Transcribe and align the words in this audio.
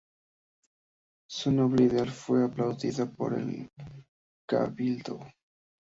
Su 1.29 1.51
noble 1.51 1.83
idea 1.83 2.05
fue 2.07 2.43
aplaudida 2.43 3.05
por 3.05 3.37
el 3.37 3.69
Cabildo. 4.49 5.19